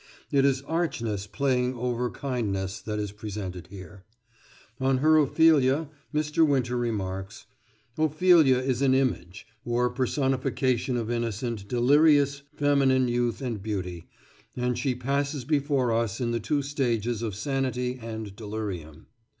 It 0.31 0.45
is 0.45 0.63
archness 0.63 1.27
playing 1.27 1.75
over 1.75 2.09
kindness 2.09 2.79
that 2.81 2.97
is 2.97 3.11
presented 3.11 3.67
here." 3.67 4.03
On 4.79 4.97
her 4.97 5.15
Ophelia, 5.19 5.91
Mr. 6.11 6.43
Winter 6.43 6.75
remarks: 6.75 7.45
"Ophelia 7.99 8.57
is 8.57 8.81
an 8.81 8.95
image, 8.95 9.45
or 9.63 9.91
personification 9.91 10.97
of 10.97 11.11
innocent, 11.11 11.67
delirious, 11.67 12.41
feminine 12.55 13.07
youth 13.09 13.43
and 13.43 13.61
beauty, 13.61 14.07
and 14.57 14.75
she 14.75 14.95
passes 14.95 15.45
before 15.45 15.91
us 15.91 16.19
in 16.19 16.31
the 16.31 16.39
two 16.39 16.63
stages 16.63 17.21
of 17.21 17.35
sanity 17.35 17.99
and 18.01 18.35
delirium. 18.35 19.05